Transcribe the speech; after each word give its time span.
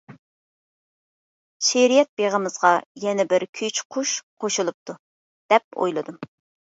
«شېئىرىيەت 1.67 2.07
بېغىمىزغا 2.21 2.71
يەنە 3.03 3.25
بىر 3.33 3.45
كۈيچى 3.59 3.83
قۇش 3.97 4.15
قوشۇلۇپتۇ» 4.45 4.97
دەپ 5.55 5.79
ئويلىدىم. 5.85 6.19